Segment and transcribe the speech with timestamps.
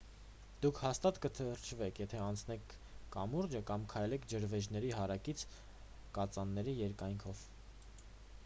[0.65, 2.73] դուք հաստատ կթրջվեք եթե անցնեք
[3.15, 5.45] կամուրջը կամ քայլեք ջրվեժների հարակից
[6.17, 7.45] կածանների երկայնքով